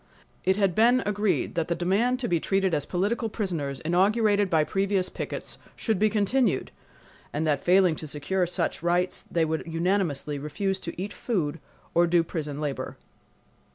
It 0.43 0.57
had 0.57 0.73
been 0.73 1.03
agreed 1.05 1.53
that 1.53 1.67
the 1.67 1.75
demand 1.75 2.19
to 2.21 2.27
be 2.27 2.39
treated 2.39 2.73
as 2.73 2.87
political 2.87 3.29
prisoners, 3.29 3.81
inaugurated 3.81 4.49
by 4.49 4.63
previous 4.63 5.09
pickets, 5.09 5.59
should 5.75 5.99
be 5.99 6.09
continued, 6.09 6.71
and 7.31 7.45
that 7.45 7.63
failing 7.63 7.95
to 7.97 8.07
secure 8.07 8.47
such 8.47 8.81
rights 8.81 9.21
they 9.21 9.45
would 9.45 9.61
unanimously 9.67 10.39
refuse 10.39 10.79
to 10.79 10.99
eat 10.99 11.13
food 11.13 11.59
or 11.93 12.07
do 12.07 12.23
prison 12.23 12.59
labor. 12.59 12.97